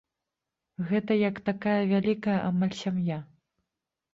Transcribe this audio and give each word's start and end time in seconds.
Гэта 0.91 1.17
як 1.29 1.35
такая 1.49 1.77
вялікая 1.93 2.39
амаль 2.49 2.75
сям'я. 2.83 3.19